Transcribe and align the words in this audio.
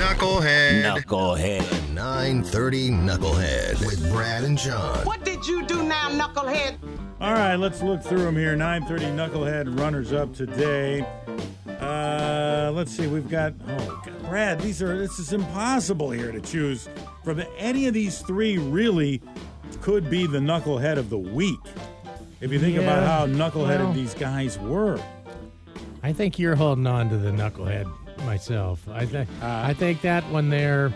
Knucklehead. 0.00 0.82
Knucklehead. 0.82 1.92
930 1.92 2.88
Knucklehead 2.88 3.80
with 3.80 4.10
Brad 4.10 4.44
and 4.44 4.56
John. 4.56 5.04
What 5.04 5.26
did 5.26 5.46
you 5.46 5.62
do 5.66 5.82
now, 5.82 6.08
knucklehead? 6.08 6.78
All 7.20 7.34
right, 7.34 7.56
let's 7.56 7.82
look 7.82 8.02
through 8.02 8.22
them 8.22 8.34
here. 8.34 8.56
930 8.56 9.14
Knucklehead 9.14 9.78
runners 9.78 10.14
up 10.14 10.34
today. 10.34 11.06
Uh, 11.82 12.72
let's 12.74 12.92
see. 12.92 13.08
We've 13.08 13.28
got 13.28 13.52
oh 13.68 14.02
God, 14.06 14.22
Brad. 14.22 14.60
These 14.62 14.80
are 14.80 14.96
this 14.96 15.18
is 15.18 15.34
impossible 15.34 16.10
here 16.10 16.32
to 16.32 16.40
choose 16.40 16.88
from 17.22 17.42
any 17.58 17.86
of 17.86 17.92
these 17.92 18.20
three. 18.20 18.56
Really, 18.56 19.20
could 19.82 20.08
be 20.08 20.26
the 20.26 20.38
knucklehead 20.38 20.96
of 20.96 21.10
the 21.10 21.18
week 21.18 21.60
if 22.40 22.50
you 22.50 22.58
think 22.58 22.78
about 22.78 23.06
how 23.06 23.26
knuckleheaded 23.26 23.80
well. 23.80 23.92
these 23.92 24.14
guys 24.14 24.58
were. 24.60 24.98
I 26.02 26.14
think 26.14 26.38
you're 26.38 26.56
holding 26.56 26.86
on 26.86 27.10
to 27.10 27.18
the 27.18 27.30
knucklehead 27.30 27.99
myself. 28.24 28.86
I 28.88 29.06
think 29.06 29.28
I 29.42 29.74
think 29.74 30.00
that 30.02 30.22
when 30.30 30.50
they're 30.50 30.90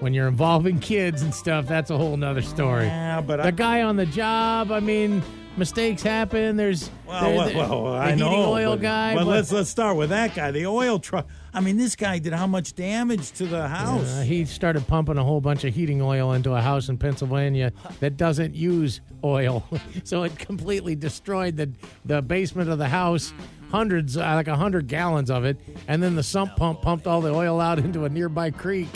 when 0.00 0.12
you're 0.12 0.28
involving 0.28 0.80
kids 0.80 1.22
and 1.22 1.34
stuff, 1.34 1.66
that's 1.66 1.90
a 1.90 1.96
whole 1.96 2.16
nother 2.16 2.42
story. 2.42 2.86
Yeah, 2.86 3.20
but 3.20 3.36
the 3.38 3.46
I, 3.48 3.50
guy 3.52 3.82
on 3.82 3.96
the 3.96 4.06
job, 4.06 4.72
I 4.72 4.80
mean, 4.80 5.22
mistakes 5.56 6.02
happen. 6.02 6.56
There's 6.56 6.90
well, 7.06 7.22
there- 7.22 7.36
well, 7.36 7.48
the- 7.48 7.56
well, 7.58 7.84
the 7.92 7.98
I 7.98 8.14
know. 8.14 8.52
oil 8.52 8.72
but, 8.72 8.82
guy. 8.82 9.14
But 9.14 9.24
but- 9.24 9.30
let's 9.30 9.52
let's 9.52 9.70
start 9.70 9.96
with 9.96 10.10
that 10.10 10.34
guy, 10.34 10.50
the 10.50 10.66
oil 10.66 10.98
truck. 10.98 11.26
I 11.52 11.60
mean, 11.60 11.76
this 11.76 11.94
guy 11.94 12.18
did 12.18 12.32
how 12.32 12.48
much 12.48 12.74
damage 12.74 13.30
to 13.32 13.46
the 13.46 13.68
house? 13.68 14.10
Uh, 14.18 14.22
he 14.22 14.44
started 14.44 14.84
pumping 14.88 15.16
a 15.18 15.22
whole 15.24 15.40
bunch 15.40 15.62
of 15.62 15.72
heating 15.72 16.02
oil 16.02 16.32
into 16.32 16.52
a 16.52 16.60
house 16.60 16.88
in 16.88 16.98
Pennsylvania 16.98 17.72
that 18.00 18.16
doesn't 18.16 18.56
use 18.56 19.00
oil, 19.22 19.64
so 20.04 20.24
it 20.24 20.36
completely 20.38 20.96
destroyed 20.96 21.56
the 21.56 21.70
the 22.04 22.20
basement 22.20 22.68
of 22.70 22.78
the 22.78 22.88
house. 22.88 23.32
Hundreds, 23.74 24.16
uh, 24.16 24.20
like 24.20 24.46
a 24.46 24.54
hundred 24.54 24.86
gallons 24.86 25.32
of 25.32 25.44
it, 25.44 25.58
and 25.88 26.00
then 26.00 26.14
the 26.14 26.22
sump 26.22 26.54
pump 26.54 26.80
pumped 26.80 27.08
all 27.08 27.20
the 27.20 27.34
oil 27.34 27.60
out 27.60 27.80
into 27.80 28.04
a 28.04 28.08
nearby 28.08 28.48
creek. 28.48 28.86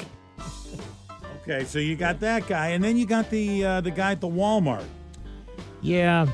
Okay, 1.42 1.64
so 1.64 1.80
you 1.80 1.96
got 1.96 2.20
that 2.20 2.46
guy, 2.46 2.68
and 2.68 2.84
then 2.84 2.96
you 2.96 3.04
got 3.04 3.28
the 3.28 3.64
uh, 3.64 3.80
the 3.80 3.90
guy 3.90 4.12
at 4.12 4.20
the 4.20 4.28
Walmart. 4.28 4.84
Yeah, 5.82 6.28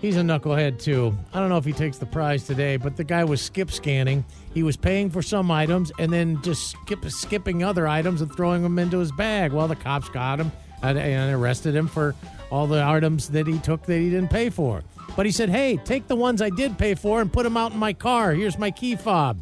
he's 0.00 0.16
a 0.16 0.20
knucklehead 0.20 0.78
too. 0.78 1.18
I 1.32 1.40
don't 1.40 1.48
know 1.48 1.56
if 1.56 1.64
he 1.64 1.72
takes 1.72 1.98
the 1.98 2.06
prize 2.06 2.44
today, 2.44 2.76
but 2.76 2.96
the 2.96 3.02
guy 3.02 3.24
was 3.24 3.42
skip 3.42 3.72
scanning. 3.72 4.24
He 4.52 4.62
was 4.62 4.76
paying 4.76 5.10
for 5.10 5.20
some 5.20 5.50
items 5.50 5.90
and 5.98 6.12
then 6.12 6.40
just 6.42 6.70
skip, 6.70 7.04
skipping 7.06 7.64
other 7.64 7.88
items 7.88 8.20
and 8.20 8.32
throwing 8.36 8.62
them 8.62 8.78
into 8.78 9.00
his 9.00 9.10
bag. 9.10 9.52
Well, 9.52 9.66
the 9.66 9.74
cops 9.74 10.08
got 10.10 10.38
him 10.38 10.52
and, 10.80 10.96
and 10.96 11.34
arrested 11.34 11.74
him 11.74 11.88
for 11.88 12.14
all 12.52 12.68
the 12.68 12.84
items 12.84 13.30
that 13.30 13.48
he 13.48 13.58
took 13.58 13.82
that 13.86 13.98
he 13.98 14.10
didn't 14.10 14.30
pay 14.30 14.48
for. 14.48 14.84
But 15.16 15.26
he 15.26 15.32
said, 15.32 15.48
"Hey, 15.48 15.76
take 15.76 16.08
the 16.08 16.16
ones 16.16 16.42
I 16.42 16.50
did 16.50 16.76
pay 16.78 16.94
for 16.94 17.20
and 17.20 17.32
put 17.32 17.44
them 17.44 17.56
out 17.56 17.72
in 17.72 17.78
my 17.78 17.92
car. 17.92 18.32
Here's 18.34 18.58
my 18.58 18.70
key 18.70 18.96
fob." 18.96 19.40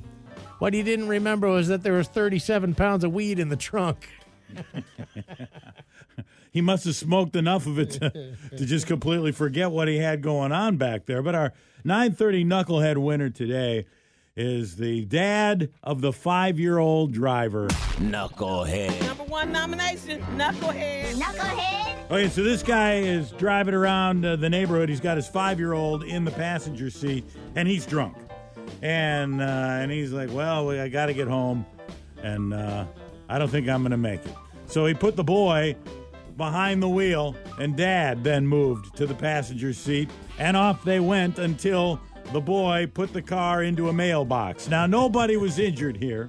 What 0.58 0.74
he 0.74 0.82
didn't 0.82 1.08
remember 1.08 1.48
was 1.48 1.68
that 1.68 1.82
there 1.82 1.94
was 1.94 2.06
37 2.08 2.74
pounds 2.74 3.02
of 3.02 3.12
weed 3.12 3.38
in 3.40 3.48
the 3.48 3.56
trunk. 3.56 4.08
He 6.52 6.60
must 6.60 6.84
have 6.84 6.94
smoked 6.94 7.34
enough 7.34 7.66
of 7.66 7.78
it 7.78 7.92
to, 7.92 8.10
to 8.58 8.64
just 8.66 8.86
completely 8.86 9.32
forget 9.32 9.70
what 9.70 9.88
he 9.88 9.96
had 9.96 10.20
going 10.20 10.52
on 10.52 10.76
back 10.76 11.06
there. 11.06 11.22
But 11.22 11.34
our 11.34 11.52
930 11.84 12.44
Knucklehead 12.44 12.98
winner 12.98 13.30
today 13.30 13.86
is 14.36 14.76
the 14.76 15.06
dad 15.06 15.70
of 15.82 16.02
the 16.02 16.12
five 16.12 16.60
year 16.60 16.78
old 16.78 17.12
driver. 17.12 17.68
Knucklehead. 17.98 19.00
Number 19.06 19.24
one 19.24 19.50
nomination, 19.50 20.20
knucklehead. 20.36 21.14
Knucklehead. 21.14 21.91
Okay, 22.12 22.28
so 22.28 22.42
this 22.42 22.62
guy 22.62 22.96
is 22.96 23.30
driving 23.30 23.72
around 23.72 24.22
uh, 24.26 24.36
the 24.36 24.50
neighborhood. 24.50 24.90
He's 24.90 25.00
got 25.00 25.16
his 25.16 25.26
five 25.26 25.58
year 25.58 25.72
old 25.72 26.04
in 26.04 26.26
the 26.26 26.30
passenger 26.30 26.90
seat, 26.90 27.24
and 27.56 27.66
he's 27.66 27.86
drunk. 27.86 28.18
And 28.82 29.40
uh, 29.40 29.44
and 29.44 29.90
he's 29.90 30.12
like, 30.12 30.30
"Well, 30.30 30.68
I 30.78 30.88
got 30.88 31.06
to 31.06 31.14
get 31.14 31.26
home, 31.26 31.64
and 32.22 32.52
uh, 32.52 32.84
I 33.30 33.38
don't 33.38 33.48
think 33.48 33.66
I'm 33.66 33.80
going 33.80 33.92
to 33.92 33.96
make 33.96 34.26
it." 34.26 34.34
So 34.66 34.84
he 34.84 34.92
put 34.92 35.16
the 35.16 35.24
boy 35.24 35.74
behind 36.36 36.82
the 36.82 36.88
wheel, 36.90 37.34
and 37.58 37.78
Dad 37.78 38.22
then 38.22 38.46
moved 38.46 38.94
to 38.96 39.06
the 39.06 39.14
passenger 39.14 39.72
seat, 39.72 40.10
and 40.38 40.54
off 40.54 40.84
they 40.84 41.00
went 41.00 41.38
until 41.38 41.98
the 42.34 42.42
boy 42.42 42.90
put 42.92 43.14
the 43.14 43.22
car 43.22 43.62
into 43.62 43.88
a 43.88 43.92
mailbox. 43.94 44.68
Now 44.68 44.84
nobody 44.84 45.38
was 45.38 45.58
injured 45.58 45.96
here. 45.96 46.28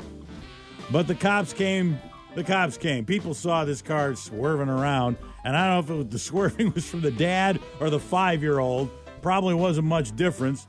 But 0.94 1.08
the 1.08 1.16
cops 1.16 1.52
came. 1.52 2.00
The 2.36 2.44
cops 2.44 2.78
came. 2.78 3.06
People 3.06 3.34
saw 3.34 3.64
this 3.64 3.82
car 3.82 4.16
swerving 4.16 4.70
around, 4.70 5.18
and 5.44 5.56
I 5.56 5.68
don't 5.68 5.88
know 5.88 5.94
if 5.94 6.06
was 6.06 6.12
the 6.12 6.20
swerving 6.20 6.72
was 6.76 6.90
from 6.90 7.02
the 7.02 7.12
dad 7.12 7.60
or 7.80 7.90
the 7.90 8.00
five-year-old. 8.00 8.90
Probably 9.22 9.54
wasn't 9.54 9.88
much 9.88 10.16
difference. 10.16 10.66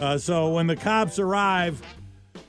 Uh, 0.00 0.16
so 0.16 0.50
when 0.50 0.66
the 0.66 0.76
cops 0.76 1.18
arrive, 1.18 1.82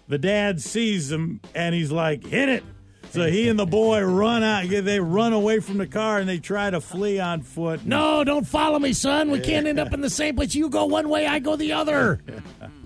the 0.07 0.17
dad 0.17 0.61
sees 0.61 1.09
them, 1.09 1.41
and 1.53 1.75
he's 1.75 1.91
like, 1.91 2.25
"Hit 2.25 2.49
it!" 2.49 2.63
So 3.13 3.29
he 3.29 3.47
and 3.47 3.59
the 3.59 3.67
boy 3.67 4.01
run 4.01 4.41
out. 4.41 4.67
They 4.67 4.99
run 4.99 5.33
away 5.33 5.59
from 5.59 5.77
the 5.77 5.85
car, 5.85 6.17
and 6.17 6.27
they 6.27 6.39
try 6.39 6.71
to 6.71 6.81
flee 6.81 7.19
on 7.19 7.43
foot. 7.43 7.85
No, 7.85 8.23
don't 8.23 8.47
follow 8.47 8.79
me, 8.79 8.91
son. 8.91 9.29
We 9.29 9.39
can't 9.39 9.67
end 9.67 9.79
up 9.79 9.93
in 9.93 10.01
the 10.01 10.09
same 10.09 10.35
place. 10.35 10.55
You 10.55 10.67
go 10.67 10.85
one 10.85 11.09
way, 11.09 11.27
I 11.27 11.37
go 11.37 11.55
the 11.55 11.73
other. 11.73 12.19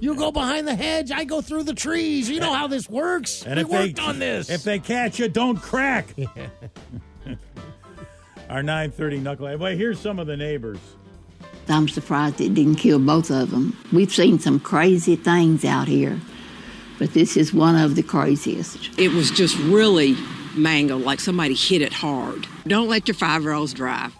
You 0.01 0.15
go 0.15 0.33
behind 0.33 0.67
the 0.67 0.75
hedge, 0.75 1.11
I 1.11 1.23
go 1.23 1.39
through 1.39 1.63
the 1.63 1.73
trees. 1.73 2.29
You 2.29 2.41
know 2.41 2.53
how 2.53 2.67
this 2.67 2.89
works. 2.89 3.43
And 3.43 3.55
we 3.55 3.61
if 3.61 3.69
worked 3.69 3.95
they, 3.95 4.01
on 4.01 4.19
this. 4.19 4.49
If 4.49 4.63
they 4.63 4.79
catch 4.79 5.17
you, 5.17 5.29
don't 5.29 5.61
crack. 5.61 6.13
Our 8.49 8.61
930 8.63 9.21
knucklehead. 9.21 9.59
Well, 9.59 9.77
here's 9.77 9.97
some 9.97 10.19
of 10.19 10.27
the 10.27 10.35
neighbors. 10.35 10.79
I'm 11.69 11.87
surprised 11.87 12.41
it 12.41 12.53
didn't 12.53 12.75
kill 12.75 12.99
both 12.99 13.31
of 13.31 13.51
them. 13.51 13.77
We've 13.93 14.11
seen 14.11 14.39
some 14.39 14.59
crazy 14.59 15.15
things 15.15 15.63
out 15.63 15.87
here, 15.87 16.19
but 16.99 17.13
this 17.13 17.37
is 17.37 17.53
one 17.53 17.75
of 17.75 17.95
the 17.95 18.03
craziest. 18.03 18.97
It 18.99 19.11
was 19.11 19.31
just 19.31 19.57
really 19.59 20.15
mangled, 20.55 21.03
like 21.03 21.19
somebody 21.19 21.53
hit 21.53 21.81
it 21.81 21.93
hard. 21.93 22.47
Don't 22.67 22.87
let 22.87 23.07
your 23.07 23.15
five 23.15 23.43
year 23.43 23.53
olds 23.53 23.73
drive. 23.73 24.13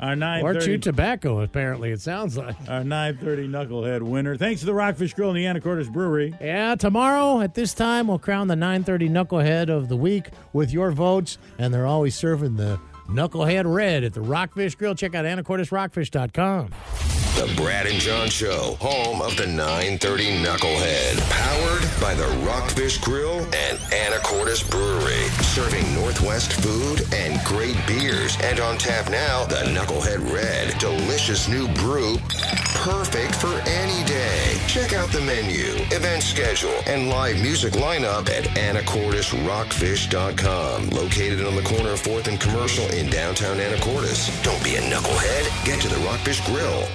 Our 0.00 0.42
or 0.42 0.54
chew 0.60 0.78
tobacco, 0.78 1.40
apparently, 1.40 1.90
it 1.90 2.00
sounds 2.00 2.36
like. 2.36 2.54
our 2.68 2.84
930 2.84 3.48
knucklehead 3.48 4.02
winner. 4.02 4.36
Thanks 4.36 4.60
to 4.60 4.66
the 4.66 4.74
Rockfish 4.74 5.12
Grill 5.14 5.30
and 5.30 5.36
the 5.36 5.44
Anacortes 5.44 5.92
Brewery. 5.92 6.34
Yeah, 6.40 6.76
tomorrow 6.76 7.40
at 7.40 7.54
this 7.54 7.74
time, 7.74 8.06
we'll 8.06 8.20
crown 8.20 8.46
the 8.46 8.54
930 8.54 9.08
Knucklehead 9.08 9.68
of 9.68 9.88
the 9.88 9.96
Week 9.96 10.28
with 10.52 10.72
your 10.72 10.92
votes, 10.92 11.38
and 11.58 11.74
they're 11.74 11.86
always 11.86 12.14
serving 12.14 12.54
the 12.56 12.78
Knucklehead 13.08 13.64
Red 13.72 14.04
at 14.04 14.14
the 14.14 14.20
Rockfish 14.20 14.76
Grill. 14.76 14.94
Check 14.94 15.16
out 15.16 15.24
anacortesrockfish.com. 15.24 17.17
The 17.36 17.52
Brad 17.56 17.86
and 17.86 18.00
John 18.00 18.28
Show, 18.28 18.76
home 18.80 19.20
of 19.22 19.36
the 19.36 19.46
930 19.46 20.42
Knucklehead. 20.42 21.20
Powered 21.30 21.84
by 22.00 22.14
the 22.14 22.26
Rockfish 22.44 22.98
Grill 22.98 23.38
and 23.38 23.78
Anacortes 23.90 24.68
Brewery. 24.68 25.28
Serving 25.42 25.94
Northwest 25.94 26.52
food 26.54 27.06
and 27.12 27.40
great 27.44 27.76
beers. 27.86 28.36
And 28.42 28.58
on 28.60 28.78
tap 28.78 29.10
now, 29.10 29.44
the 29.44 29.56
Knucklehead 29.66 30.32
Red. 30.32 30.76
Delicious 30.78 31.48
new 31.48 31.68
brew. 31.74 32.16
Perfect 32.82 33.34
for 33.36 33.54
any 33.66 34.04
day. 34.04 34.58
Check 34.66 34.92
out 34.92 35.10
the 35.10 35.20
menu, 35.20 35.64
event 35.94 36.22
schedule, 36.22 36.74
and 36.86 37.08
live 37.08 37.40
music 37.42 37.74
lineup 37.74 38.28
at 38.30 38.44
AnacortesRockfish.com. 38.56 40.90
Located 40.90 41.44
on 41.46 41.54
the 41.56 41.62
corner 41.62 41.90
of 41.90 42.00
4th 42.02 42.28
and 42.28 42.40
Commercial 42.40 42.86
in 42.90 43.10
downtown 43.10 43.58
Anacortes. 43.58 44.30
Don't 44.42 44.62
be 44.64 44.76
a 44.76 44.80
knucklehead. 44.80 45.64
Get 45.64 45.80
to 45.82 45.88
the 45.88 45.98
Rockfish 46.06 46.40
Grill. 46.46 46.88